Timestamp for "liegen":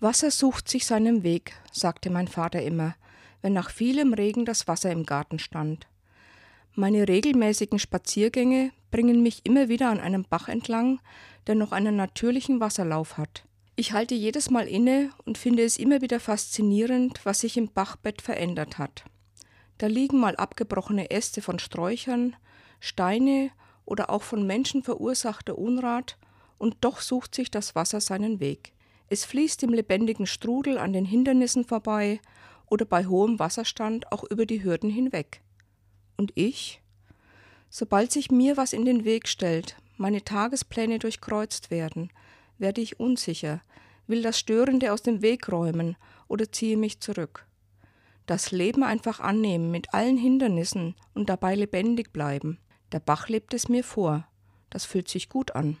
19.88-20.18